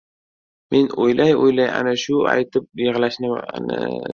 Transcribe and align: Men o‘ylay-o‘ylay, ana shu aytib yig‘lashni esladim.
Men 0.75 0.87
o‘ylay-o‘ylay, 1.03 1.69
ana 1.81 1.95
shu 2.05 2.17
aytib 2.33 2.67
yig‘lashni 2.85 3.35
esladim. 3.41 4.05